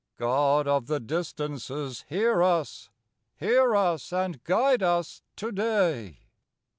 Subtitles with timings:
[0.15, 2.89] 64 God of the Distances, hear us—
[3.35, 6.21] Hear us and guide us today.